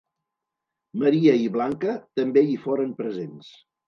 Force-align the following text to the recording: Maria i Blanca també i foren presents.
Maria 1.03 1.35
i 1.41 1.45
Blanca 1.57 1.93
també 2.21 2.43
i 2.55 2.57
foren 2.65 2.97
presents. 3.03 3.53